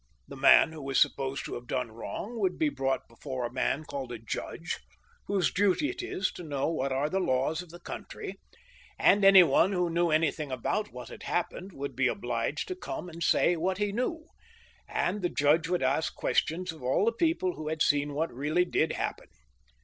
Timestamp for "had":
11.09-11.21, 17.67-17.83